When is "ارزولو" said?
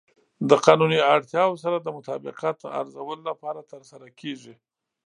2.79-3.23